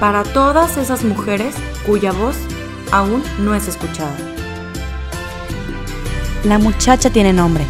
para 0.00 0.22
todas 0.22 0.76
esas 0.76 1.04
mujeres 1.04 1.54
cuya 1.86 2.12
voz 2.12 2.36
aún 2.92 3.22
no 3.40 3.54
es 3.54 3.68
escuchada. 3.68 4.16
La 6.44 6.58
muchacha 6.58 7.10
tiene 7.10 7.32
nombre. 7.32 7.64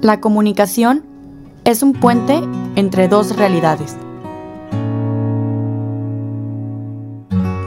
La 0.00 0.18
comunicación 0.20 1.04
es 1.64 1.82
un 1.82 1.92
puente 1.92 2.40
entre 2.74 3.06
dos 3.06 3.36
realidades. 3.36 3.96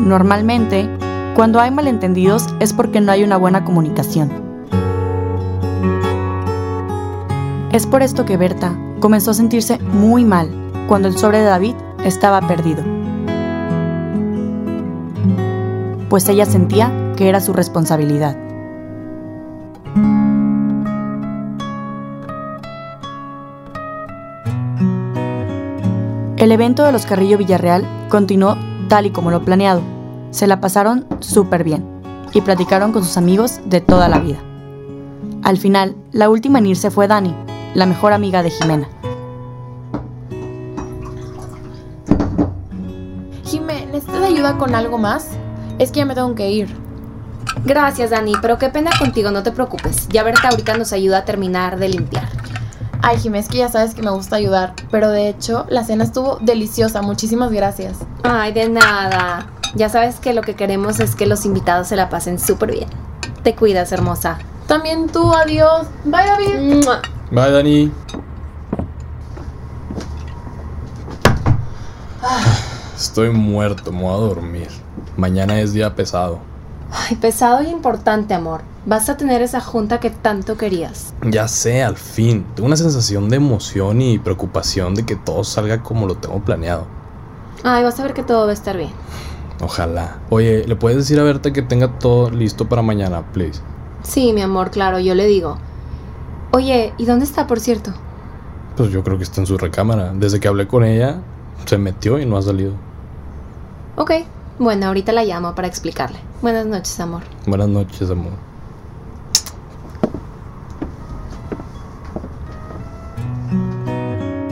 Normalmente, 0.06 0.90
cuando 1.34 1.62
hay 1.62 1.72
malentendidos 1.72 2.48
es 2.60 2.74
porque 2.74 3.00
no 3.00 3.12
hay 3.12 3.24
una 3.24 3.38
buena 3.38 3.64
comunicación. 3.64 4.30
Es 7.72 7.88
por 7.88 8.04
esto 8.04 8.26
que 8.26 8.38
Berta 8.38 8.78
comenzó 9.00 9.32
a 9.32 9.34
sentirse 9.34 9.80
muy 9.80 10.26
mal 10.26 10.50
cuando 10.88 11.08
el 11.08 11.18
sobre 11.18 11.40
de 11.40 11.46
David 11.46 11.76
estaba 12.04 12.42
perdido. 12.42 12.84
Pues 16.10 16.28
ella 16.28 16.46
sentía 16.46 16.92
que 17.16 17.30
era 17.30 17.40
su 17.40 17.54
responsabilidad. 17.54 18.38
El 26.38 26.52
evento 26.52 26.84
de 26.84 26.92
los 26.92 27.06
Carrillo 27.06 27.38
Villarreal 27.38 27.88
continuó 28.10 28.58
tal 28.90 29.06
y 29.06 29.12
como 29.12 29.32
lo 29.32 29.44
planeado. 29.44 29.93
Se 30.34 30.48
la 30.48 30.60
pasaron 30.60 31.06
súper 31.20 31.64
bien 31.64 31.86
y 32.34 32.42
platicaron 32.42 32.92
con 32.92 33.04
sus 33.04 33.18
amigos 33.18 33.60
de 33.66 33.82
toda 33.82 34.10
la 34.10 34.18
vida. 34.18 34.40
Al 35.44 35.58
final, 35.58 35.96
la 36.12 36.28
última 36.32 36.58
en 36.58 36.66
irse 36.66 36.90
fue 36.90 37.08
Dani, 37.08 37.36
la 37.76 37.86
mejor 37.86 38.14
amiga 38.14 38.42
de 38.42 38.50
Jimena. 38.50 38.88
Jimé, 43.46 43.86
¿necesitas 43.92 44.24
ayuda 44.24 44.58
con 44.58 44.74
algo 44.74 44.98
más? 44.98 45.28
Es 45.78 45.92
que 45.92 46.00
ya 46.00 46.06
me 46.06 46.16
tengo 46.16 46.34
que 46.34 46.50
ir. 46.50 46.76
Gracias, 47.64 48.10
Dani, 48.10 48.34
pero 48.42 48.58
qué 48.58 48.70
pena 48.70 48.90
contigo, 48.98 49.30
no 49.30 49.44
te 49.44 49.52
preocupes. 49.52 50.08
Ya 50.10 50.24
Berta 50.24 50.50
ahorita 50.50 50.76
nos 50.78 50.94
ayuda 50.94 51.20
a 51.20 51.26
terminar 51.26 51.78
de 51.78 51.90
limpiar. 51.90 52.28
Ay, 53.04 53.20
Jimé, 53.20 53.38
es 53.38 53.50
que 53.50 53.60
ya 53.60 53.70
sabes 53.70 53.94
que 53.94 54.02
me 54.02 54.10
gusta 54.10 54.38
ayudar, 54.38 54.74
pero 54.90 55.12
de 55.12 55.30
hecho 55.30 55.68
la 55.70 55.84
cena 55.84 56.06
estuvo 56.06 56.38
deliciosa, 56.42 57.04
muchísimas 57.04 57.52
gracias. 57.52 58.00
Ay, 58.24 58.52
de 58.52 58.68
nada. 58.70 59.46
Ya 59.76 59.90
sabes 59.90 60.20
que 60.20 60.34
lo 60.34 60.42
que 60.42 60.56
queremos 60.56 61.00
es 61.00 61.16
que 61.16 61.26
los 61.26 61.46
invitados 61.46 61.88
se 61.88 61.96
la 61.96 62.10
pasen 62.10 62.40
súper 62.40 62.72
bien. 62.72 62.90
Te 63.44 63.56
cuidas, 63.56 63.92
hermosa. 63.92 64.38
También 64.68 65.08
tú, 65.08 65.34
adiós. 65.34 65.88
Bye, 66.06 66.26
David. 66.26 66.86
Bye, 67.32 67.52
Dani. 67.52 67.92
Estoy 72.96 73.32
muerto, 73.32 73.92
me 73.92 74.04
voy 74.04 74.14
a 74.14 74.18
dormir. 74.18 74.70
Mañana 75.18 75.60
es 75.60 75.74
día 75.74 75.96
pesado. 75.96 76.40
Ay, 76.92 77.16
pesado 77.16 77.64
y 77.64 77.68
importante, 77.68 78.34
amor. 78.34 78.62
Vas 78.86 79.10
a 79.10 79.18
tener 79.18 79.42
esa 79.42 79.60
junta 79.60 80.00
que 80.00 80.12
tanto 80.12 80.56
querías. 80.56 81.14
Ya 81.24 81.48
sé, 81.48 81.84
al 81.84 81.98
fin. 81.98 82.46
Tengo 82.56 82.68
una 82.68 82.78
sensación 82.78 83.30
de 83.30 83.38
emoción 83.38 84.02
y 84.02 84.20
preocupación 84.20 84.94
de 84.94 85.06
que 85.06 85.16
todo 85.16 85.44
salga 85.44 85.82
como 85.82 86.06
lo 86.06 86.16
tengo 86.16 86.40
planeado. 86.42 86.86
Ay, 87.64 87.84
vas 87.84 88.00
a 88.00 88.04
ver 88.04 88.14
que 88.14 88.24
todo 88.24 88.46
va 88.46 88.52
a 88.52 88.54
estar 88.54 88.78
bien. 88.78 88.92
Ojalá. 89.64 90.18
Oye, 90.30 90.66
¿le 90.68 90.76
puedes 90.76 90.98
decir 90.98 91.20
a 91.20 91.24
Berta 91.24 91.54
que 91.54 91.62
tenga 91.62 91.98
todo 92.00 92.30
listo 92.30 92.68
para 92.68 92.82
mañana, 92.82 93.24
please? 93.32 93.62
Sí, 94.04 94.34
mi 94.34 94.42
amor, 94.42 94.72
claro, 94.72 95.00
yo 95.00 95.16
le 95.16 95.26
digo. 95.26 95.58
Oye, 96.52 96.94
¿y 96.98 97.06
dónde 97.06 97.24
está, 97.24 97.48
por 97.48 97.62
cierto? 97.62 97.94
Pues 98.76 98.92
yo 98.92 99.04
creo 99.04 99.18
que 99.18 99.24
está 99.24 99.40
en 99.40 99.48
su 99.48 99.58
recámara. 99.58 100.12
Desde 100.14 100.42
que 100.42 100.50
hablé 100.50 100.68
con 100.68 100.84
ella, 100.84 101.22
se 101.66 101.78
metió 101.78 102.20
y 102.20 102.26
no 102.26 102.38
ha 102.38 102.42
salido. 102.42 102.74
Ok, 103.96 104.12
bueno, 104.60 104.88
ahorita 104.88 105.14
la 105.14 105.24
llamo 105.24 105.56
para 105.56 105.70
explicarle. 105.70 106.20
Buenas 106.42 106.66
noches, 106.66 107.00
amor. 107.00 107.22
Buenas 107.46 107.70
noches, 107.70 108.10
amor. 108.10 108.34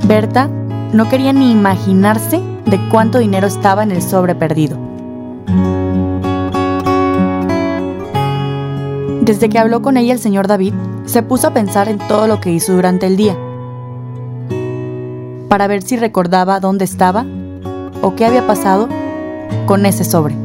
Berta 0.08 0.48
no 0.94 1.10
quería 1.10 1.34
ni 1.34 1.52
imaginarse 1.52 2.42
de 2.66 2.80
cuánto 2.90 3.20
dinero 3.20 3.48
estaba 3.48 3.84
en 3.84 3.92
el 3.92 4.02
sobre 4.02 4.36
perdido. 4.36 4.91
Desde 9.32 9.48
que 9.48 9.60
habló 9.60 9.82
con 9.82 9.96
ella 9.96 10.12
el 10.12 10.20
señor 10.20 10.48
David, 10.48 10.74
se 11.06 11.24
puso 11.24 11.48
a 11.48 11.54
pensar 11.54 11.88
en 11.88 12.00
todo 12.00 12.28
lo 12.28 12.42
que 12.42 12.52
hizo 12.52 12.74
durante 12.74 13.08
el 13.08 13.16
día, 13.16 13.34
para 15.48 15.68
ver 15.68 15.84
si 15.84 15.96
recordaba 15.96 16.60
dónde 16.60 16.84
estaba 16.84 17.26
o 18.02 18.14
qué 18.14 18.26
había 18.26 18.46
pasado 18.46 18.90
con 19.68 19.86
ese 19.86 20.04
sobre. 20.04 20.36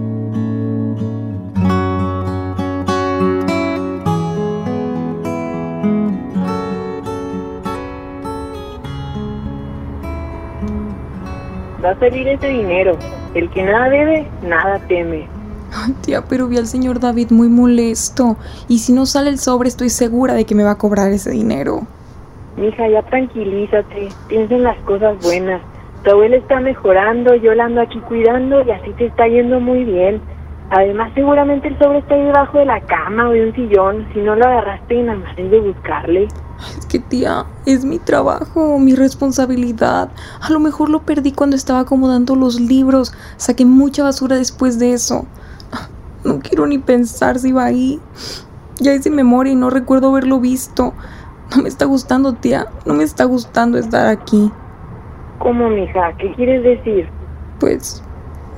Va 11.85 11.91
a 11.91 11.99
salir 11.99 12.29
ese 12.29 12.47
dinero. 12.47 12.97
El 13.35 13.51
que 13.51 13.65
nada 13.65 13.89
debe, 13.89 14.29
nada 14.45 14.79
teme. 14.87 15.36
Ay, 15.79 15.93
tía, 16.01 16.25
pero 16.27 16.49
vi 16.49 16.57
al 16.57 16.67
señor 16.67 17.01
David 17.01 17.31
muy 17.31 17.49
molesto. 17.49 18.37
Y 18.67 18.79
si 18.79 18.93
no 18.93 19.05
sale 19.05 19.29
el 19.29 19.39
sobre, 19.39 19.69
estoy 19.69 19.91
segura 19.91 20.33
de 20.33 20.47
que 20.47 20.55
me 20.55 20.65
va 20.65 20.73
a 20.73 20.79
cobrar 20.79 21.11
ese 21.11 21.31
dinero. 21.31 21.83
Mija, 22.57 22.89
ya 22.89 23.03
tranquilízate. 23.03 24.09
Piensa 24.29 24.55
en 24.55 24.63
las 24.63 24.79
cosas 24.79 25.23
buenas. 25.23 25.61
Tu 26.03 26.11
abuela 26.11 26.37
está 26.37 26.61
mejorando, 26.61 27.35
yo 27.35 27.55
la 27.55 27.67
ando 27.67 27.83
aquí 27.83 28.01
cuidando 28.01 28.63
y 28.63 28.71
así 28.71 28.93
te 28.93 29.07
está 29.07 29.27
yendo 29.27 29.61
muy 29.61 29.85
bien. 29.85 30.23
Además, 30.71 31.13
seguramente 31.15 31.69
el 31.69 31.79
sobre 31.79 31.99
está 31.99 32.15
ahí 32.15 32.25
debajo 32.25 32.59
de 32.59 32.65
la 32.65 32.81
cama 32.81 33.29
o 33.29 33.33
de 33.33 33.47
un 33.47 33.55
sillón. 33.55 34.07
Si 34.15 34.21
no 34.21 34.35
lo 34.35 34.47
agarraste, 34.47 35.03
nada 35.03 35.19
más 35.19 35.39
es 35.39 35.51
de 35.51 35.61
buscarle. 35.61 36.29
Es 36.79 36.87
que 36.87 36.99
tía, 36.99 37.45
es 37.67 37.85
mi 37.85 37.99
trabajo, 37.99 38.79
mi 38.79 38.95
responsabilidad. 38.95 40.09
A 40.41 40.51
lo 40.51 40.59
mejor 40.59 40.89
lo 40.89 41.03
perdí 41.03 41.33
cuando 41.33 41.55
estaba 41.55 41.81
acomodando 41.81 42.35
los 42.35 42.59
libros. 42.59 43.13
Saqué 43.37 43.67
mucha 43.67 44.03
basura 44.03 44.37
después 44.37 44.79
de 44.79 44.95
eso. 44.95 45.27
No 46.27 46.41
quiero 46.41 46.67
ni 46.67 46.79
pensar 46.79 47.39
si 47.39 47.53
va 47.53 47.67
ahí. 47.67 48.01
Ya 48.81 48.93
hice 48.93 49.11
memoria 49.11 49.53
y 49.53 49.57
no 49.57 49.71
recuerdo 49.71 50.11
haberlo 50.11 50.41
visto. 50.41 50.93
No 51.55 51.63
me 51.63 51.69
está 51.69 51.85
gustando, 51.85 52.33
tía. 52.33 52.67
No 52.85 52.95
me 52.95 53.05
está 53.05 53.25
gustando 53.25 53.79
estar 53.79 54.09
aquí. 54.09 54.51
¿Cómo, 55.39 55.71
mija? 55.71 56.13
¿Qué 56.19 56.33
quieres 56.35 56.65
decir? 56.65 57.09
Pues 57.61 58.03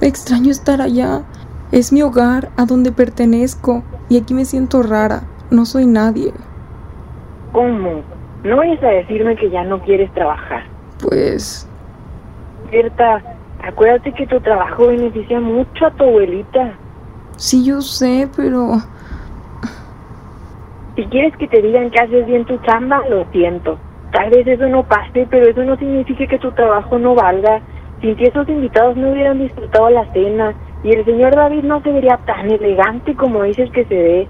extraño 0.01 0.51
estar 0.51 0.81
allá. 0.81 1.23
Es 1.71 1.93
mi 1.93 2.01
hogar, 2.01 2.49
a 2.57 2.65
donde 2.65 2.91
pertenezco. 2.91 3.83
Y 4.09 4.17
aquí 4.17 4.33
me 4.33 4.47
siento 4.47 4.83
rara. 4.83 5.25
No 5.51 5.67
soy 5.67 5.85
nadie. 5.85 6.33
¿Cómo? 7.53 8.03
No 8.45 8.57
vayas 8.57 8.83
a 8.83 8.89
decirme 8.89 9.37
que 9.37 9.51
ya 9.51 9.65
no 9.65 9.83
quieres 9.83 10.11
trabajar. 10.15 10.63
Pues 11.03 11.69
Berta, 12.73 13.23
acuérdate 13.63 14.13
que 14.13 14.27
tu 14.27 14.41
trabajo 14.41 14.87
beneficia 14.87 15.39
mucho 15.39 15.87
a 15.87 15.91
tu 15.91 16.05
abuelita. 16.05 16.73
Sí 17.39 17.65
yo 17.65 17.81
sé, 17.81 18.29
pero 18.37 18.83
Si 20.97 21.05
quieres 21.07 21.35
que 21.37 21.49
te 21.49 21.63
digan 21.63 21.91
que 21.91 22.01
haces 22.01 22.27
bien 22.27 22.45
tu 22.45 22.59
chamba, 22.59 23.01
lo 23.09 23.25
siento. 23.33 23.79
Tal 24.13 24.31
vez 24.31 24.47
eso 24.47 24.69
no 24.69 24.83
pase, 24.85 25.27
pero 25.31 25.49
eso 25.49 25.63
no 25.65 25.77
significa 25.77 26.27
que 26.27 26.39
tu 26.39 26.51
trabajo 26.53 26.99
no 26.99 27.15
valga. 27.15 27.61
Sin 28.01 28.17
ti 28.17 28.25
esos 28.25 28.49
invitados 28.49 28.97
no 28.97 29.13
hubieran 29.13 29.39
disfrutado 29.39 29.91
la 29.91 30.11
cena 30.13 30.55
y 30.83 30.91
el 30.91 31.05
señor 31.05 31.35
David 31.35 31.65
no 31.65 31.83
se 31.83 31.93
vería 31.93 32.19
tan 32.27 32.51
elegante 32.51 33.15
como 33.17 33.43
dices 33.43 33.71
que 33.73 33.85
se 33.85 33.95
ve. 33.95 34.29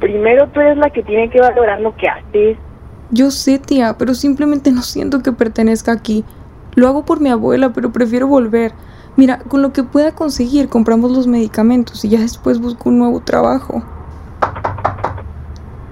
Primero 0.00 0.48
tú 0.48 0.60
eres 0.60 0.76
la 0.78 0.90
que 0.90 1.02
tiene 1.02 1.30
que 1.30 1.40
valorar 1.40 1.80
lo 1.80 1.94
que 1.96 2.08
haces. 2.08 2.58
yo 3.10 3.30
sé, 3.30 3.58
tía, 3.58 3.96
pero 3.98 4.14
simplemente 4.14 4.72
no 4.72 4.82
siento 4.82 5.22
que 5.22 5.32
pertenezca 5.32 5.92
aquí. 5.92 6.24
Lo 6.74 6.88
hago 6.88 7.04
por 7.04 7.20
mi 7.20 7.30
abuela, 7.30 7.72
pero 7.72 7.92
prefiero 7.92 8.26
volver. 8.26 8.72
Mira, 9.16 9.38
con 9.38 9.62
lo 9.62 9.72
que 9.72 9.84
pueda 9.84 10.12
conseguir 10.12 10.68
compramos 10.68 11.12
los 11.12 11.26
medicamentos 11.26 12.04
y 12.04 12.08
ya 12.08 12.20
después 12.20 12.60
busco 12.60 12.88
un 12.88 12.98
nuevo 12.98 13.20
trabajo. 13.20 13.82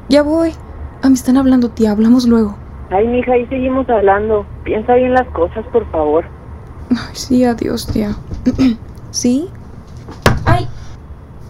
Ya 0.09 0.23
voy. 0.23 0.53
Ah, 1.03 1.09
me 1.09 1.15
están 1.15 1.37
hablando, 1.37 1.71
tía. 1.71 1.93
Hablamos 1.93 2.27
luego. 2.27 2.57
Ay, 2.91 3.07
mija, 3.09 3.33
ahí 3.33 3.47
seguimos 3.47 3.89
hablando. 3.89 4.45
Piensa 4.65 4.95
bien 4.95 5.15
las 5.15 5.27
cosas, 5.29 5.65
por 5.73 5.91
favor. 5.91 6.25
Ay, 6.91 7.15
sí, 7.15 7.45
adiós, 7.45 7.87
tía. 7.87 8.17
¿Sí? 9.11 9.49
Ay, 10.45 10.69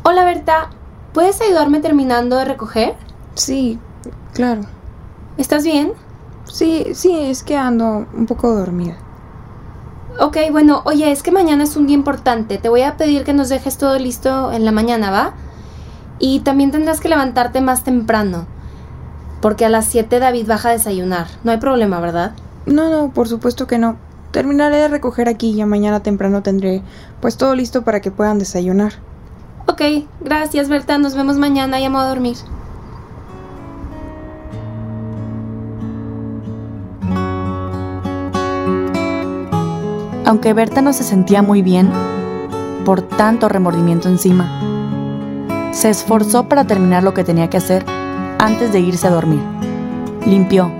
hola 0.05 0.25
Berta. 0.25 0.71
¿Puedes 1.13 1.41
ayudarme 1.41 1.81
terminando 1.81 2.37
de 2.37 2.45
recoger? 2.45 2.95
Sí, 3.35 3.79
claro. 4.33 4.63
¿Estás 5.37 5.65
bien? 5.65 5.93
Sí, 6.45 6.87
sí, 6.95 7.19
es 7.19 7.43
que 7.43 7.57
ando 7.57 8.07
un 8.15 8.27
poco 8.27 8.55
dormida. 8.55 8.97
Ok, 10.19 10.37
bueno, 10.51 10.83
oye, 10.85 11.11
es 11.11 11.23
que 11.23 11.31
mañana 11.31 11.65
es 11.65 11.77
un 11.77 11.87
día 11.87 11.95
importante. 11.95 12.59
Te 12.59 12.69
voy 12.69 12.83
a 12.83 12.97
pedir 12.97 13.25
que 13.25 13.33
nos 13.33 13.49
dejes 13.49 13.79
todo 13.79 13.99
listo 13.99 14.53
en 14.53 14.65
la 14.65 14.73
mañana, 14.73 15.11
¿va? 15.11 15.35
Y 16.19 16.41
también 16.41 16.71
tendrás 16.71 17.01
que 17.01 17.09
levantarte 17.09 17.61
más 17.61 17.83
temprano. 17.83 18.47
Porque 19.41 19.65
a 19.65 19.69
las 19.69 19.87
7 19.87 20.19
David 20.19 20.47
baja 20.47 20.69
a 20.69 20.73
desayunar. 20.73 21.27
No 21.45 21.51
hay 21.51 21.59
problema, 21.59 21.99
¿verdad? 21.99 22.33
No, 22.67 22.91
no, 22.91 23.13
por 23.13 23.27
supuesto 23.27 23.67
que 23.67 23.79
no. 23.79 23.97
Terminaré 24.31 24.77
de 24.77 24.89
recoger 24.89 25.29
aquí 25.29 25.59
y 25.59 25.65
mañana 25.65 26.01
temprano 26.01 26.43
tendré 26.43 26.83
pues 27.21 27.37
todo 27.37 27.55
listo 27.55 27.83
para 27.83 28.01
que 28.01 28.11
puedan 28.11 28.39
desayunar. 28.39 28.93
Ok, 29.67 29.83
gracias 30.21 30.69
Berta. 30.69 30.99
Nos 30.99 31.15
vemos 31.15 31.39
mañana. 31.39 31.79
Voy 31.79 32.01
a 32.01 32.05
dormir. 32.05 32.37
Aunque 40.25 40.53
Berta 40.53 40.83
no 40.83 40.93
se 40.93 41.03
sentía 41.03 41.43
muy 41.43 41.63
bien 41.63 41.91
por 42.85 43.03
tanto 43.03 43.49
remordimiento 43.49 44.09
encima, 44.09 44.51
se 45.73 45.91
esforzó 45.91 46.49
para 46.49 46.67
terminar 46.67 47.03
lo 47.03 47.15
que 47.15 47.25
tenía 47.25 47.49
que 47.49 47.57
hacer 47.57 47.85
antes 48.39 48.73
de 48.73 48.81
irse 48.81 49.07
a 49.07 49.11
dormir. 49.11 49.41
Limpió, 50.27 50.71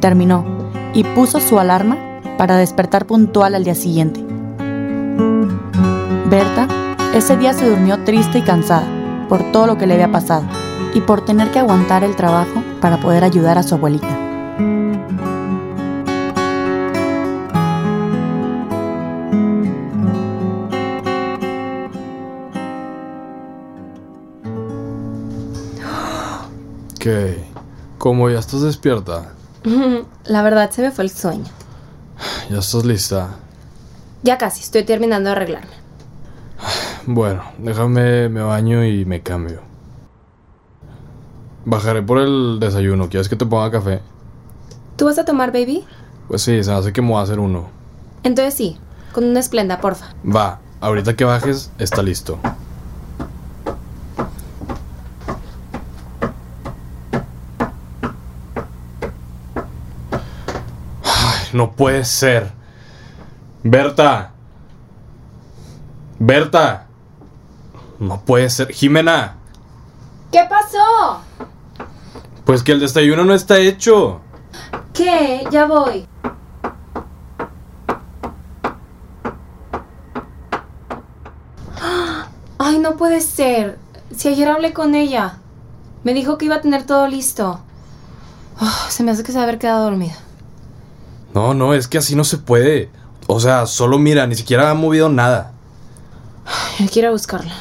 terminó 0.00 0.44
y 0.92 1.04
puso 1.04 1.40
su 1.40 1.58
alarma 1.58 1.96
para 2.38 2.56
despertar 2.56 3.06
puntual 3.06 3.54
al 3.54 3.64
día 3.64 3.74
siguiente. 3.74 4.24
Berta 6.28 6.68
ese 7.14 7.36
día 7.36 7.52
se 7.52 7.68
durmió 7.68 8.04
triste 8.04 8.38
y 8.38 8.42
cansada 8.42 8.86
por 9.28 9.42
todo 9.50 9.66
lo 9.66 9.78
que 9.78 9.86
le 9.86 9.94
había 9.94 10.12
pasado 10.12 10.44
y 10.94 11.00
por 11.00 11.24
tener 11.24 11.50
que 11.50 11.58
aguantar 11.58 12.04
el 12.04 12.14
trabajo 12.14 12.62
para 12.80 12.98
poder 12.98 13.24
ayudar 13.24 13.58
a 13.58 13.64
su 13.64 13.74
abuelita. 13.74 14.29
¿Qué? 27.00 27.42
¿Cómo 27.96 28.28
ya 28.28 28.38
estás 28.38 28.60
despierta? 28.60 29.32
La 30.24 30.42
verdad 30.42 30.70
se 30.70 30.82
me 30.82 30.90
fue 30.90 31.04
el 31.04 31.10
sueño. 31.10 31.46
¿Ya 32.50 32.58
estás 32.58 32.84
lista? 32.84 33.36
Ya 34.22 34.36
casi, 34.36 34.60
estoy 34.60 34.84
terminando 34.84 35.30
de 35.30 35.36
arreglarme. 35.36 35.70
Bueno, 37.06 37.42
déjame, 37.56 38.28
me 38.28 38.42
baño 38.42 38.84
y 38.84 39.06
me 39.06 39.22
cambio. 39.22 39.62
Bajaré 41.64 42.02
por 42.02 42.18
el 42.18 42.58
desayuno. 42.60 43.08
¿Quieres 43.08 43.30
que 43.30 43.36
te 43.36 43.46
ponga 43.46 43.70
café? 43.70 44.02
¿Tú 44.96 45.06
vas 45.06 45.18
a 45.18 45.24
tomar, 45.24 45.50
baby? 45.50 45.86
Pues 46.28 46.42
sí, 46.42 46.62
se 46.62 46.70
me 46.70 46.76
hace 46.76 46.92
que 46.92 47.00
me 47.00 47.08
voy 47.08 47.18
a 47.18 47.22
hacer 47.22 47.40
uno. 47.40 47.68
Entonces 48.22 48.52
sí, 48.52 48.76
con 49.12 49.24
una 49.24 49.40
esplenda, 49.40 49.80
porfa. 49.80 50.14
Va, 50.24 50.60
ahorita 50.82 51.16
que 51.16 51.24
bajes, 51.24 51.72
está 51.78 52.02
listo. 52.02 52.38
No 61.54 61.72
puede 61.72 62.04
ser. 62.04 62.52
Berta. 63.62 64.32
Berta. 66.18 66.86
No 67.98 68.20
puede 68.20 68.48
ser. 68.50 68.72
Jimena. 68.72 69.36
¿Qué 70.32 70.46
pasó? 70.48 71.20
Pues 72.44 72.62
que 72.62 72.72
el 72.72 72.80
desayuno 72.80 73.24
no 73.24 73.34
está 73.34 73.58
hecho. 73.58 74.20
¿Qué? 74.92 75.46
Ya 75.50 75.66
voy. 75.66 76.06
Ay, 82.58 82.78
no 82.78 82.96
puede 82.96 83.20
ser. 83.20 83.78
Si 84.16 84.28
ayer 84.28 84.48
hablé 84.48 84.72
con 84.72 84.94
ella. 84.94 85.38
Me 86.02 86.14
dijo 86.14 86.38
que 86.38 86.46
iba 86.46 86.56
a 86.56 86.60
tener 86.62 86.86
todo 86.86 87.06
listo. 87.06 87.60
Ah, 88.58 88.86
se 88.88 89.02
me 89.02 89.10
hace 89.10 89.22
que 89.22 89.32
se 89.32 89.38
va 89.38 89.44
a 89.44 89.48
haber 89.48 89.58
quedado 89.58 89.84
dormida. 89.84 90.16
No, 91.34 91.54
no, 91.54 91.74
es 91.74 91.88
que 91.88 91.98
así 91.98 92.16
no 92.16 92.24
se 92.24 92.38
puede. 92.38 92.90
O 93.26 93.40
sea, 93.40 93.66
solo 93.66 93.98
mira, 93.98 94.26
ni 94.26 94.34
siquiera 94.34 94.70
ha 94.70 94.74
movido 94.74 95.08
nada. 95.08 95.52
Hay 96.78 96.88
que 96.88 96.98
ir 96.98 97.06
a 97.06 97.10
buscarla. 97.10 97.54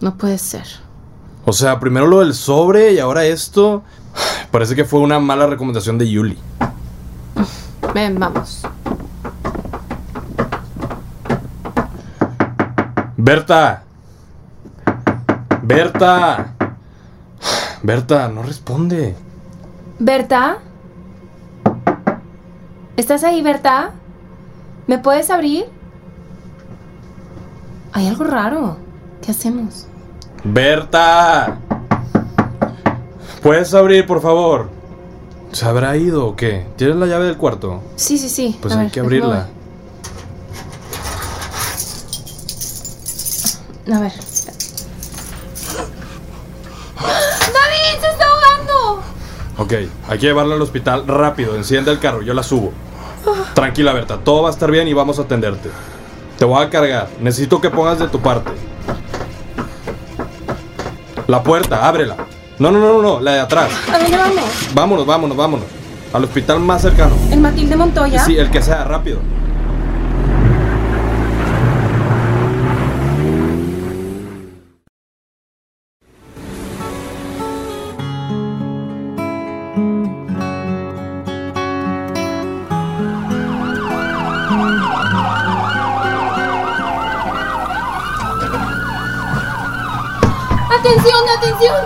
No 0.00 0.16
puede 0.16 0.38
ser. 0.38 0.66
O 1.44 1.52
sea, 1.52 1.78
primero 1.78 2.06
lo 2.06 2.20
del 2.20 2.34
sobre 2.34 2.92
y 2.92 2.98
ahora 2.98 3.24
esto. 3.24 3.82
Parece 4.50 4.74
que 4.74 4.84
fue 4.84 5.00
una 5.00 5.20
mala 5.20 5.46
recomendación 5.46 5.98
de 5.98 6.10
Yuli. 6.10 6.38
Ven, 7.94 8.18
vamos. 8.18 8.62
Berta. 13.16 13.84
Berta. 15.62 16.54
Berta, 17.82 18.28
no 18.28 18.42
responde. 18.42 19.14
¿Berta? 19.98 20.58
¿Estás 23.00 23.24
ahí, 23.24 23.40
Berta? 23.40 23.92
¿Me 24.86 24.98
puedes 24.98 25.30
abrir? 25.30 25.64
Hay 27.94 28.06
algo 28.06 28.24
raro. 28.24 28.76
¿Qué 29.22 29.30
hacemos? 29.30 29.86
Berta. 30.44 31.56
¿Puedes 33.42 33.72
abrir, 33.72 34.06
por 34.06 34.20
favor? 34.20 34.68
¿Se 35.50 35.64
habrá 35.64 35.96
ido 35.96 36.26
o 36.26 36.36
qué? 36.36 36.66
¿Tienes 36.76 36.96
la 36.96 37.06
llave 37.06 37.24
del 37.24 37.38
cuarto? 37.38 37.82
Sí, 37.96 38.18
sí, 38.18 38.28
sí. 38.28 38.58
Pues 38.60 38.74
A 38.74 38.80
hay 38.80 38.84
ver, 38.84 38.92
que 38.92 39.00
abrirla. 39.00 39.48
A 43.90 43.98
ver. 43.98 44.12
¡David, 47.00 47.98
se 47.98 48.10
está 48.10 48.24
ahogando! 48.26 49.02
Ok, 49.56 49.72
hay 50.06 50.18
que 50.18 50.26
llevarla 50.26 50.54
al 50.54 50.60
hospital 50.60 51.06
rápido. 51.08 51.56
Enciende 51.56 51.90
el 51.92 51.98
carro, 51.98 52.20
yo 52.20 52.34
la 52.34 52.42
subo. 52.42 52.74
Tranquila, 53.54 53.92
Berta, 53.92 54.18
todo 54.18 54.42
va 54.42 54.48
a 54.48 54.52
estar 54.52 54.70
bien 54.70 54.88
y 54.88 54.92
vamos 54.92 55.18
a 55.18 55.22
atenderte. 55.22 55.70
Te 56.38 56.44
voy 56.44 56.62
a 56.62 56.70
cargar. 56.70 57.08
Necesito 57.20 57.60
que 57.60 57.70
pongas 57.70 57.98
de 57.98 58.08
tu 58.08 58.20
parte. 58.20 58.50
La 61.26 61.42
puerta, 61.42 61.86
ábrela. 61.86 62.16
No, 62.58 62.70
no, 62.70 62.78
no, 62.78 63.02
no, 63.02 63.20
la 63.20 63.32
de 63.32 63.40
atrás. 63.40 63.70
¿A 63.92 63.98
dónde 63.98 64.16
vamos? 64.16 64.44
Vámonos, 64.74 65.06
vámonos, 65.06 65.36
vámonos. 65.36 65.66
Al 66.12 66.24
hospital 66.24 66.60
más 66.60 66.82
cercano. 66.82 67.14
¿El 67.30 67.40
Matilde 67.40 67.76
Montoya? 67.76 68.24
Sí, 68.24 68.36
el 68.36 68.50
que 68.50 68.62
sea, 68.62 68.84
rápido. 68.84 69.18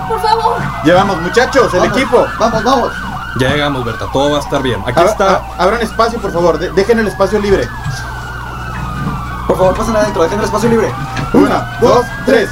¡Por 0.08 0.20
favor! 0.20 0.56
Llevamos, 0.84 1.20
muchachos, 1.22 1.72
el 1.74 1.84
equipo. 1.84 2.24
Vamos, 2.38 2.62
vamos. 2.64 2.92
Ya 3.40 3.48
llegamos, 3.50 3.84
Berta, 3.84 4.06
todo 4.12 4.30
va 4.30 4.36
a 4.38 4.40
estar 4.40 4.62
bien. 4.62 4.80
Aquí 4.86 5.00
está. 5.02 5.42
abran 5.58 5.80
espacio, 5.80 6.20
por 6.20 6.32
favor. 6.32 6.58
de- 6.58 6.70
dejen 6.72 6.98
el 7.00 7.08
espacio 7.08 7.38
libre. 7.40 7.68
Por 9.46 9.56
favor, 9.58 9.74
pasen 9.76 9.96
adentro, 9.96 10.22
dejen 10.22 10.38
el 10.38 10.44
espacio 10.44 10.68
libre. 10.70 10.92
Una, 11.32 11.76
dos, 11.80 12.06
tres. 12.26 12.48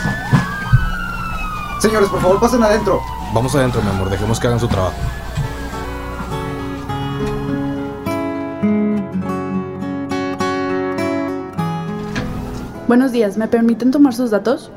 Señores, 1.80 2.08
por 2.08 2.20
favor, 2.20 2.40
pasen 2.40 2.62
adentro. 2.62 3.00
Vamos 3.32 3.54
adentro, 3.54 3.80
mi 3.82 3.90
amor, 3.90 4.10
dejemos 4.10 4.38
que 4.40 4.46
hagan 4.48 4.60
su 4.60 4.68
trabajo. 4.68 4.94
Buenos 12.88 13.12
días, 13.12 13.36
¿me 13.36 13.48
permiten 13.48 13.90
tomar 13.90 14.14
sus 14.14 14.30
datos? 14.30 14.70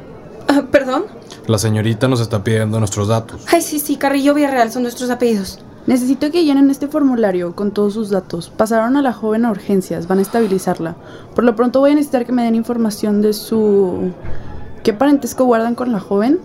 Ah, 0.48 0.64
¿Perdón? 0.72 1.06
La 1.48 1.58
señorita 1.60 2.08
nos 2.08 2.22
está 2.22 2.44
pidiendo 2.44 2.80
nuestros 2.80 3.08
datos. 3.08 3.46
Ay, 3.52 3.62
sí, 3.62 3.80
sí, 3.80 3.98
Carrillo 3.98 4.34
Villarreal 4.34 4.72
son 4.72 4.84
nuestros 4.84 5.10
apellidos. 5.10 5.60
Necesito 5.86 6.32
que 6.32 6.44
llenen 6.44 6.72
este 6.72 6.88
formulario 6.88 7.56
con 7.56 7.72
todos 7.72 7.94
sus 7.94 8.10
datos. 8.10 8.50
Pasaron 8.50 8.98
a 8.98 9.04
la 9.04 9.14
joven 9.14 9.46
a 9.46 9.52
urgencias, 9.52 10.08
van 10.08 10.18
a 10.18 10.24
estabilizarla. 10.24 10.96
Por 11.36 11.44
lo 11.44 11.56
pronto 11.56 11.80
voy 11.80 11.92
a 11.92 11.96
necesitar 11.96 12.26
que 12.26 12.32
me 12.32 12.44
den 12.44 12.56
información 12.56 13.22
de 13.22 13.34
su... 13.34 14.12
¿Qué 14.84 14.94
parentesco 14.94 15.46
guardan 15.46 15.76
con 15.76 15.92
la 15.92 16.00
joven? 16.00 16.40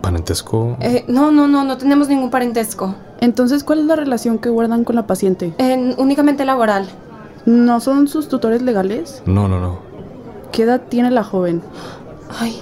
Parentesco. 0.00 0.76
Eh, 0.80 1.04
no, 1.08 1.32
no, 1.32 1.48
no, 1.48 1.64
no 1.64 1.76
tenemos 1.76 2.08
ningún 2.08 2.30
parentesco. 2.30 2.94
Entonces, 3.20 3.64
¿cuál 3.64 3.80
es 3.80 3.86
la 3.86 3.96
relación 3.96 4.38
que 4.38 4.48
guardan 4.48 4.84
con 4.84 4.94
la 4.94 5.06
paciente? 5.06 5.52
Eh, 5.58 5.94
únicamente 5.98 6.44
laboral. 6.44 6.88
¿No 7.46 7.80
son 7.80 8.06
sus 8.06 8.28
tutores 8.28 8.62
legales? 8.62 9.22
No, 9.26 9.48
no, 9.48 9.60
no. 9.60 9.80
¿Qué 10.52 10.62
edad 10.62 10.82
tiene 10.88 11.10
la 11.10 11.24
joven? 11.24 11.62
Ay, 12.38 12.60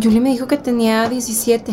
Julie 0.00 0.20
me 0.20 0.30
dijo 0.30 0.48
que 0.48 0.56
tenía 0.56 1.08
17. 1.08 1.72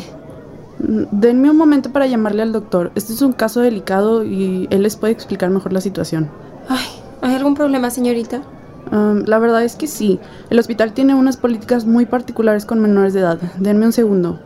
Mm, 0.80 1.04
Denme 1.12 1.50
un 1.50 1.58
momento 1.58 1.92
para 1.92 2.08
llamarle 2.08 2.42
al 2.42 2.51
doctor. 2.51 2.92
Este 2.96 3.13
es 3.13 3.22
un 3.22 3.34
caso 3.34 3.62
delicado 3.62 4.24
y 4.24 4.68
él 4.70 4.84
les 4.84 4.96
puede 4.96 5.13
explicar 5.13 5.50
mejor 5.50 5.74
la 5.74 5.82
situación. 5.82 6.30
Ay, 6.70 6.86
¿hay 7.22 7.36
algún 7.36 7.56
problema, 7.56 7.90
señorita? 7.90 8.42
Um, 8.92 9.24
la 9.25 9.40
verdad 9.40 9.63
es 9.63 9.75
que 9.75 9.88
sí. 9.88 10.20
El 10.50 10.60
hospital 10.60 10.94
tiene 10.94 11.16
unas 11.16 11.38
políticas 11.38 11.86
muy 11.86 12.06
particulares 12.06 12.66
con 12.66 12.80
menores 12.80 13.13
de 13.13 13.22
edad. 13.22 13.40
Denme 13.60 13.86
un 13.86 13.94
segundo. 13.94 14.40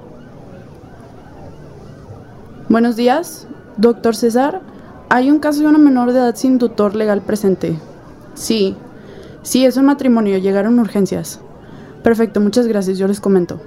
Buenos 2.70 2.96
días, 2.96 3.48
doctor 3.78 4.16
César. 4.16 4.62
Hay 5.10 5.30
un 5.30 5.40
caso 5.40 5.62
de 5.62 5.68
una 5.68 5.78
menor 5.78 6.12
de 6.12 6.20
edad 6.20 6.36
sin 6.36 6.58
tutor 6.60 6.96
legal 6.96 7.22
presente. 7.22 7.80
Sí, 8.34 8.76
sí, 9.44 9.66
es 9.66 9.78
un 9.78 9.86
matrimonio. 9.86 10.38
Llegaron 10.38 10.80
urgencias. 10.80 11.40
Perfecto, 12.06 12.40
muchas 12.40 12.68
gracias. 12.68 13.00
Yo 13.00 13.08
les 13.08 13.20
comento. 13.20 13.60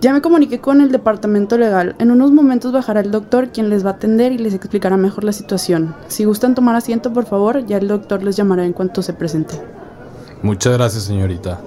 Ya 0.00 0.14
me 0.14 0.22
comuniqué 0.22 0.58
con 0.58 0.80
el 0.80 0.90
departamento 0.90 1.58
legal. 1.58 1.94
En 1.98 2.10
unos 2.10 2.32
momentos 2.32 2.72
bajará 2.72 3.00
el 3.00 3.10
doctor 3.10 3.50
quien 3.50 3.68
les 3.68 3.84
va 3.84 3.90
a 3.90 3.92
atender 3.92 4.32
y 4.32 4.38
les 4.38 4.54
explicará 4.54 4.96
mejor 4.96 5.24
la 5.24 5.34
situación. 5.34 5.94
Si 6.08 6.24
gustan 6.24 6.54
tomar 6.54 6.76
asiento, 6.76 7.12
por 7.12 7.26
favor, 7.26 7.66
ya 7.66 7.76
el 7.76 7.88
doctor 7.88 8.22
les 8.22 8.36
llamará 8.36 8.64
en 8.64 8.72
cuanto 8.72 9.02
se 9.02 9.12
presente. 9.12 9.54
Muchas 10.40 10.72
gracias, 10.72 11.02
señorita. 11.02 11.60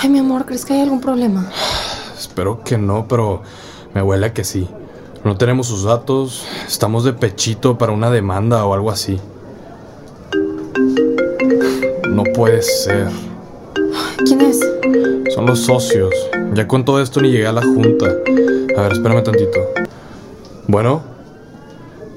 Ay, 0.00 0.08
mi 0.08 0.20
amor, 0.20 0.46
¿crees 0.46 0.64
que 0.64 0.74
hay 0.74 0.82
algún 0.82 1.00
problema? 1.00 1.50
Espero 2.16 2.62
que 2.62 2.78
no, 2.78 3.08
pero 3.08 3.42
me 3.92 4.02
huele 4.02 4.26
a 4.26 4.32
que 4.32 4.44
sí. 4.44 4.68
No 5.24 5.36
tenemos 5.36 5.66
sus 5.66 5.82
datos, 5.82 6.46
estamos 6.68 7.02
de 7.02 7.12
pechito 7.12 7.76
para 7.76 7.90
una 7.90 8.08
demanda 8.08 8.64
o 8.66 8.72
algo 8.72 8.92
así. 8.92 9.18
No 12.08 12.22
puede 12.32 12.62
ser. 12.62 13.31
¿Quién 14.24 14.40
es? 14.40 14.60
Son 15.34 15.46
los 15.46 15.60
socios. 15.60 16.10
Ya 16.54 16.66
con 16.68 16.84
todo 16.84 17.00
esto 17.00 17.20
ni 17.20 17.30
llegué 17.30 17.46
a 17.46 17.52
la 17.52 17.62
junta. 17.62 18.06
A 18.76 18.82
ver, 18.82 18.92
espérame 18.92 19.22
tantito. 19.22 19.58
Bueno, 20.68 21.02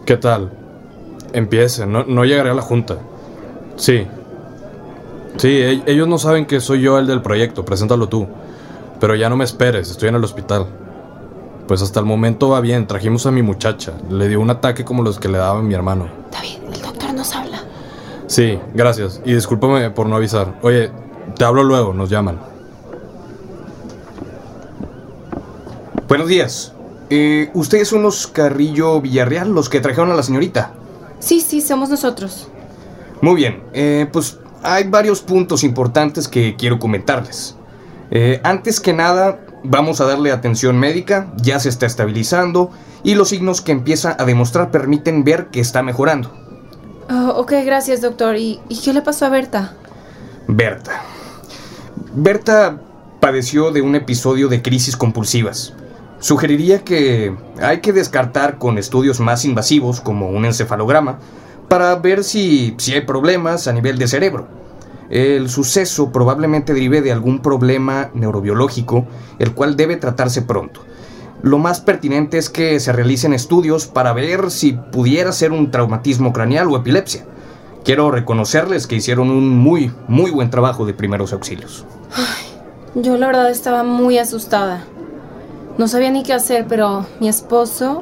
¿qué 0.05 0.17
tal? 0.17 0.51
Empiecen, 1.33 1.91
no, 1.91 2.03
no 2.05 2.25
llegaré 2.25 2.49
a 2.49 2.53
la 2.53 2.61
junta. 2.61 2.97
Sí. 3.75 4.07
Sí, 5.37 5.47
e- 5.49 5.83
ellos 5.87 6.07
no 6.07 6.17
saben 6.17 6.45
que 6.45 6.59
soy 6.61 6.81
yo 6.81 6.97
el 6.97 7.07
del 7.07 7.21
proyecto, 7.21 7.65
preséntalo 7.65 8.07
tú. 8.07 8.27
Pero 8.99 9.15
ya 9.15 9.29
no 9.29 9.35
me 9.35 9.43
esperes, 9.43 9.91
estoy 9.91 10.09
en 10.09 10.15
el 10.15 10.23
hospital. 10.23 10.67
Pues 11.67 11.81
hasta 11.81 11.99
el 11.99 12.05
momento 12.05 12.49
va 12.49 12.61
bien, 12.61 12.87
trajimos 12.87 13.25
a 13.25 13.31
mi 13.31 13.41
muchacha. 13.41 13.93
Le 14.09 14.27
dio 14.29 14.39
un 14.39 14.49
ataque 14.49 14.85
como 14.85 15.03
los 15.03 15.19
que 15.19 15.27
le 15.27 15.37
daba 15.39 15.59
a 15.59 15.63
mi 15.63 15.73
hermano. 15.73 16.07
David, 16.31 16.59
el 16.73 16.81
doctor 16.81 17.13
nos 17.13 17.35
habla. 17.35 17.59
Sí, 18.27 18.57
gracias. 18.73 19.21
Y 19.25 19.33
discúlpame 19.33 19.89
por 19.89 20.07
no 20.07 20.15
avisar. 20.15 20.57
Oye, 20.61 20.91
te 21.35 21.45
hablo 21.45 21.63
luego, 21.63 21.93
nos 21.93 22.09
llaman. 22.09 22.39
Buenos 26.07 26.27
días. 26.27 26.73
Eh, 27.09 27.49
¿Ustedes 27.53 27.87
son 27.87 28.03
los 28.03 28.27
Carrillo 28.27 29.01
Villarreal, 29.01 29.51
los 29.51 29.69
que 29.69 29.79
trajeron 29.79 30.11
a 30.11 30.15
la 30.15 30.23
señorita? 30.23 30.73
Sí, 31.19 31.41
sí, 31.41 31.61
somos 31.61 31.89
nosotros. 31.89 32.47
Muy 33.21 33.35
bien, 33.35 33.63
eh, 33.73 34.07
pues 34.11 34.39
hay 34.61 34.85
varios 34.85 35.21
puntos 35.21 35.63
importantes 35.63 36.27
que 36.27 36.55
quiero 36.55 36.79
comentarles. 36.79 37.55
Eh, 38.11 38.39
antes 38.43 38.79
que 38.79 38.93
nada, 38.93 39.39
vamos 39.63 40.01
a 40.01 40.05
darle 40.05 40.31
atención 40.31 40.77
médica, 40.77 41.31
ya 41.37 41.59
se 41.59 41.69
está 41.69 41.85
estabilizando 41.85 42.71
y 43.03 43.15
los 43.15 43.29
signos 43.29 43.61
que 43.61 43.71
empieza 43.71 44.15
a 44.19 44.25
demostrar 44.25 44.71
permiten 44.71 45.23
ver 45.23 45.47
que 45.47 45.59
está 45.59 45.81
mejorando. 45.83 46.31
Oh, 47.09 47.33
ok, 47.37 47.53
gracias, 47.65 48.01
doctor. 48.01 48.35
¿Y, 48.35 48.59
¿Y 48.67 48.79
qué 48.81 48.93
le 48.93 49.01
pasó 49.01 49.25
a 49.25 49.29
Berta? 49.29 49.73
Berta. 50.47 51.01
Berta 52.13 52.79
padeció 53.19 53.71
de 53.71 53.81
un 53.81 53.95
episodio 53.95 54.47
de 54.47 54.61
crisis 54.61 54.97
compulsivas. 54.97 55.73
Sugeriría 56.19 56.83
que 56.83 57.35
hay 57.61 57.81
que 57.81 57.93
descartar 57.93 58.57
con 58.57 58.77
estudios 58.77 59.19
más 59.19 59.45
invasivos 59.45 60.01
como 60.01 60.29
un 60.29 60.45
encefalograma 60.45 61.19
para 61.67 61.95
ver 61.95 62.23
si, 62.23 62.75
si 62.77 62.93
hay 62.93 63.01
problemas 63.01 63.67
a 63.67 63.73
nivel 63.73 63.97
de 63.97 64.07
cerebro. 64.07 64.47
El 65.09 65.49
suceso 65.49 66.11
probablemente 66.11 66.73
derive 66.73 67.01
de 67.01 67.11
algún 67.11 67.41
problema 67.41 68.09
neurobiológico, 68.13 69.05
el 69.39 69.53
cual 69.53 69.75
debe 69.75 69.97
tratarse 69.97 70.41
pronto. 70.41 70.81
Lo 71.43 71.59
más 71.59 71.79
pertinente 71.79 72.37
es 72.37 72.49
que 72.49 72.79
se 72.79 72.91
realicen 72.91 73.33
estudios 73.33 73.85
para 73.85 74.13
ver 74.13 74.49
si 74.49 74.73
pudiera 74.73 75.31
ser 75.31 75.51
un 75.51 75.69
traumatismo 75.69 76.33
craneal 76.33 76.67
o 76.71 76.77
epilepsia. 76.77 77.25
Quiero 77.85 78.09
reconocerles 78.09 78.87
que 78.87 78.95
hicieron 78.95 79.29
un 79.29 79.47
muy, 79.47 79.91
muy 80.07 80.31
buen 80.31 80.49
trabajo 80.49 80.87
de 80.87 80.95
primeros 80.95 81.33
auxilios. 81.33 81.85
Yo 82.95 83.15
la 83.17 83.27
verdad 83.27 83.51
estaba 83.51 83.83
muy 83.83 84.17
asustada. 84.17 84.83
No 85.77 85.87
sabía 85.87 86.09
ni 86.09 86.23
qué 86.23 86.33
hacer, 86.33 86.65
pero 86.67 87.05
mi 87.19 87.29
esposo, 87.29 88.01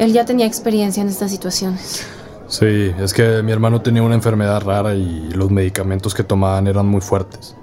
él 0.00 0.12
ya 0.12 0.24
tenía 0.24 0.46
experiencia 0.46 1.00
en 1.00 1.08
estas 1.08 1.30
situaciones. 1.30 2.04
Sí, 2.48 2.92
es 2.98 3.14
que 3.14 3.40
mi 3.44 3.52
hermano 3.52 3.82
tenía 3.82 4.02
una 4.02 4.16
enfermedad 4.16 4.62
rara 4.62 4.96
y 4.96 5.30
los 5.30 5.52
medicamentos 5.52 6.12
que 6.12 6.24
tomaban 6.24 6.66
eran 6.66 6.86
muy 6.88 7.00
fuertes. 7.00 7.54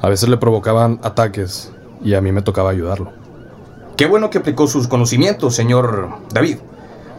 A 0.00 0.08
veces 0.08 0.28
le 0.28 0.36
provocaban 0.36 0.98
ataques 1.04 1.70
y 2.02 2.14
a 2.14 2.20
mí 2.20 2.32
me 2.32 2.42
tocaba 2.42 2.70
ayudarlo. 2.70 3.12
Qué 3.96 4.06
bueno 4.06 4.30
que 4.30 4.38
aplicó 4.38 4.66
sus 4.66 4.88
conocimientos, 4.88 5.54
señor 5.54 6.08
David. 6.32 6.56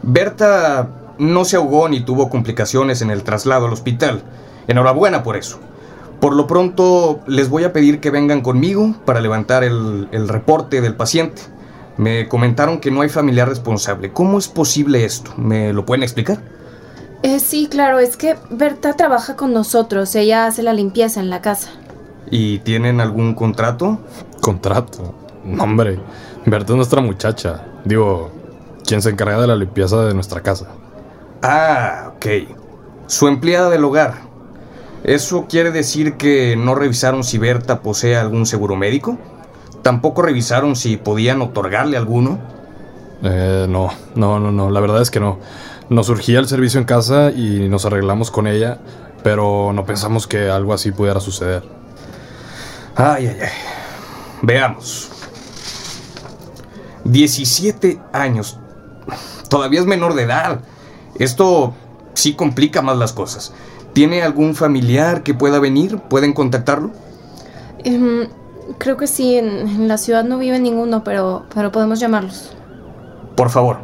Berta 0.01 0.89
no 1.17 1.45
se 1.45 1.55
ahogó 1.55 1.89
ni 1.89 2.01
tuvo 2.01 2.29
complicaciones 2.29 3.01
en 3.01 3.09
el 3.09 3.23
traslado 3.23 3.67
al 3.67 3.73
hospital. 3.73 4.23
Enhorabuena 4.67 5.23
por 5.23 5.37
eso. 5.37 5.59
Por 6.19 6.35
lo 6.35 6.47
pronto, 6.47 7.19
les 7.27 7.49
voy 7.49 7.65
a 7.65 7.73
pedir 7.73 7.99
que 7.99 8.09
vengan 8.09 8.41
conmigo 8.41 8.95
para 9.05 9.19
levantar 9.19 9.63
el, 9.63 10.07
el 10.11 10.29
reporte 10.29 10.79
del 10.81 10.95
paciente. 10.95 11.41
Me 11.97 12.27
comentaron 12.27 12.79
que 12.79 12.91
no 12.91 13.01
hay 13.01 13.09
familiar 13.09 13.47
responsable. 13.47 14.11
¿Cómo 14.11 14.39
es 14.39 14.47
posible 14.47 15.05
esto? 15.05 15.31
¿Me 15.37 15.73
lo 15.73 15.85
pueden 15.85 16.03
explicar? 16.03 16.39
Eh, 17.23 17.39
sí, 17.39 17.67
claro, 17.69 17.99
es 17.99 18.17
que 18.17 18.35
Berta 18.49 18.93
trabaja 18.93 19.35
con 19.35 19.53
nosotros. 19.53 20.13
Ella 20.15 20.45
hace 20.45 20.63
la 20.63 20.73
limpieza 20.73 21.19
en 21.19 21.29
la 21.29 21.41
casa. 21.41 21.71
¿Y 22.29 22.59
tienen 22.59 22.99
algún 22.99 23.33
contrato? 23.33 23.99
¿Contrato? 24.41 25.13
No, 25.45 25.63
hombre. 25.63 25.99
Berta 26.45 26.73
es 26.73 26.77
nuestra 26.77 27.01
muchacha. 27.01 27.65
Digo, 27.85 28.31
quien 28.85 29.01
se 29.01 29.09
encarga 29.09 29.39
de 29.39 29.47
la 29.47 29.55
limpieza 29.55 30.03
de 30.03 30.13
nuestra 30.13 30.41
casa. 30.41 30.67
Ah, 31.43 32.13
ok. 32.15 32.25
Su 33.07 33.27
empleada 33.27 33.69
del 33.69 33.83
hogar. 33.83 34.13
¿Eso 35.03 35.47
quiere 35.49 35.71
decir 35.71 36.13
que 36.13 36.55
no 36.55 36.73
revisaron 36.73 37.25
si 37.25 37.37
Berta 37.37 37.81
posee 37.81 38.15
algún 38.15 38.45
seguro 38.45 38.77
médico? 38.77 39.17
¿Tampoco 39.81 40.21
revisaron 40.21 40.77
si 40.77 40.95
podían 40.95 41.41
otorgarle 41.41 41.97
alguno? 41.97 42.39
Eh, 43.21 43.65
no, 43.67 43.89
no, 44.15 44.39
no, 44.39 44.53
no. 44.53 44.69
La 44.69 44.79
verdad 44.79 45.01
es 45.01 45.11
que 45.11 45.19
no. 45.19 45.39
Nos 45.89 46.05
surgía 46.07 46.39
el 46.39 46.47
servicio 46.47 46.79
en 46.79 46.85
casa 46.85 47.31
y 47.31 47.67
nos 47.67 47.85
arreglamos 47.85 48.31
con 48.31 48.47
ella, 48.47 48.79
pero 49.21 49.73
no 49.73 49.85
pensamos 49.85 50.25
que 50.25 50.49
algo 50.49 50.73
así 50.73 50.93
pudiera 50.93 51.19
suceder. 51.19 51.63
Ay, 52.95 53.27
ay, 53.27 53.37
ay. 53.41 53.49
Veamos. 54.41 55.09
17 57.03 57.99
años. 58.13 58.57
Todavía 59.49 59.81
es 59.81 59.85
menor 59.85 60.13
de 60.13 60.23
edad. 60.23 60.61
Esto 61.19 61.73
sí 62.13 62.33
complica 62.33 62.81
más 62.81 62.97
las 62.97 63.13
cosas. 63.13 63.53
¿Tiene 63.93 64.23
algún 64.23 64.55
familiar 64.55 65.23
que 65.23 65.33
pueda 65.33 65.59
venir? 65.59 65.97
¿Pueden 65.97 66.33
contactarlo? 66.33 66.91
Em, 67.83 68.27
creo 68.77 68.97
que 68.97 69.07
sí, 69.07 69.35
en, 69.35 69.67
en 69.67 69.87
la 69.87 69.97
ciudad 69.97 70.23
no 70.23 70.37
vive 70.37 70.59
ninguno, 70.59 71.03
pero, 71.03 71.45
pero 71.53 71.71
podemos 71.71 71.99
llamarlos. 71.99 72.51
Por 73.35 73.49
favor. 73.49 73.77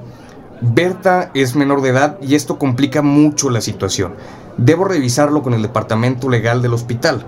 Berta 0.62 1.32
es 1.34 1.56
menor 1.56 1.82
de 1.82 1.90
edad 1.90 2.18
y 2.22 2.36
esto 2.36 2.58
complica 2.58 3.02
mucho 3.02 3.50
la 3.50 3.62
situación. 3.62 4.16
Debo 4.58 4.84
revisarlo 4.84 5.42
con 5.42 5.54
el 5.54 5.62
departamento 5.62 6.28
legal 6.28 6.62
del 6.62 6.74
hospital. 6.74 7.26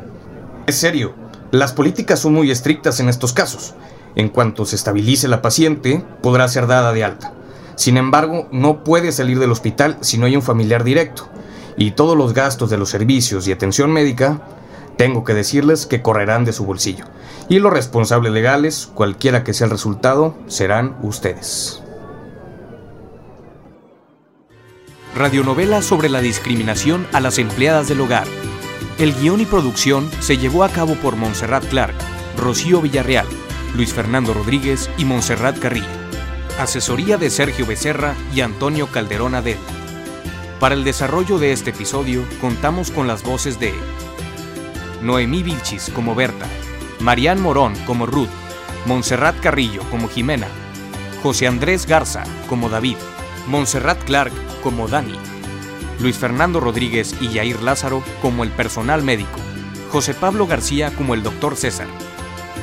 Es 0.67 0.75
serio, 0.75 1.13
las 1.51 1.71
políticas 1.71 2.19
son 2.19 2.33
muy 2.33 2.51
estrictas 2.51 2.99
en 2.99 3.07
estos 3.07 3.31
casos. 3.31 3.73
En 4.15 4.29
cuanto 4.29 4.65
se 4.65 4.75
estabilice 4.75 5.27
la 5.29 5.41
paciente, 5.41 6.03
podrá 6.21 6.47
ser 6.47 6.67
dada 6.67 6.91
de 6.91 7.03
alta. 7.05 7.33
Sin 7.75 7.97
embargo, 7.97 8.47
no 8.51 8.83
puede 8.83 9.11
salir 9.11 9.39
del 9.39 9.51
hospital 9.51 9.97
si 10.01 10.17
no 10.17 10.25
hay 10.25 10.35
un 10.35 10.41
familiar 10.41 10.83
directo. 10.83 11.29
Y 11.77 11.91
todos 11.91 12.17
los 12.17 12.33
gastos 12.33 12.69
de 12.69 12.77
los 12.77 12.89
servicios 12.89 13.47
y 13.47 13.51
atención 13.51 13.91
médica, 13.91 14.41
tengo 14.97 15.23
que 15.23 15.33
decirles 15.33 15.85
que 15.85 16.01
correrán 16.01 16.45
de 16.45 16.53
su 16.53 16.65
bolsillo. 16.65 17.05
Y 17.49 17.59
los 17.59 17.73
responsables 17.73 18.31
legales, 18.31 18.89
cualquiera 18.93 19.43
que 19.43 19.53
sea 19.53 19.65
el 19.65 19.71
resultado, 19.71 20.35
serán 20.47 20.97
ustedes. 21.01 21.81
Radionovela 25.15 25.81
sobre 25.81 26.07
la 26.07 26.21
discriminación 26.21 27.05
a 27.11 27.19
las 27.19 27.37
empleadas 27.37 27.87
del 27.87 28.01
hogar. 28.01 28.27
El 28.97 29.13
guion 29.13 29.41
y 29.41 29.45
producción 29.45 30.09
se 30.19 30.37
llevó 30.37 30.63
a 30.63 30.69
cabo 30.69 30.95
por 30.95 31.15
Montserrat 31.15 31.65
Clark, 31.65 31.95
Rocío 32.37 32.81
Villarreal, 32.81 33.27
Luis 33.75 33.93
Fernando 33.93 34.33
Rodríguez 34.33 34.89
y 34.97 35.05
Montserrat 35.05 35.57
Carrillo. 35.59 36.00
Asesoría 36.59 37.17
de 37.17 37.29
Sergio 37.29 37.65
Becerra 37.65 38.15
y 38.35 38.41
Antonio 38.41 38.87
Calderón 38.87 39.35
Adel. 39.35 39.57
Para 40.59 40.75
el 40.75 40.83
desarrollo 40.83 41.39
de 41.39 41.53
este 41.53 41.71
episodio 41.71 42.23
contamos 42.39 42.91
con 42.91 43.07
las 43.07 43.23
voces 43.23 43.59
de 43.59 43.73
Noemí 45.01 45.41
Vilchis 45.41 45.89
como 45.89 46.13
Berta, 46.13 46.45
Marián 46.99 47.41
Morón 47.41 47.73
como 47.87 48.05
Ruth, 48.05 48.29
Montserrat 48.85 49.39
Carrillo 49.39 49.81
como 49.89 50.07
Jimena, 50.07 50.47
José 51.23 51.47
Andrés 51.47 51.87
Garza 51.87 52.23
como 52.47 52.69
David, 52.69 52.97
Montserrat 53.47 54.03
Clark 54.03 54.33
como 54.61 54.87
Dani, 54.87 55.15
Luis 55.99 56.17
Fernando 56.17 56.59
Rodríguez 56.59 57.15
y 57.19 57.29
Yair 57.29 57.63
Lázaro 57.63 58.03
como 58.21 58.43
el 58.43 58.51
personal 58.51 59.01
médico, 59.01 59.39
José 59.91 60.13
Pablo 60.13 60.45
García 60.45 60.91
como 60.95 61.15
el 61.15 61.23
doctor 61.23 61.55
César, 61.55 61.87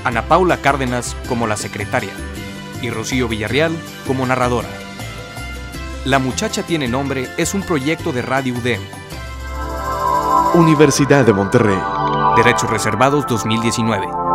Ana 0.04 0.28
Paula 0.28 0.58
Cárdenas 0.58 1.16
como 1.28 1.48
la 1.48 1.56
secretaria 1.56 2.12
y 2.82 2.90
Rocío 2.90 3.28
Villarreal 3.28 3.72
como 4.06 4.26
narradora. 4.26 4.68
La 6.04 6.18
muchacha 6.18 6.62
tiene 6.62 6.88
nombre 6.88 7.28
es 7.36 7.54
un 7.54 7.62
proyecto 7.62 8.12
de 8.12 8.22
Radio 8.22 8.54
UDEM. 8.54 8.80
Universidad 10.54 11.26
de 11.26 11.32
Monterrey. 11.32 11.78
Derechos 12.36 12.70
Reservados 12.70 13.26
2019. 13.26 14.27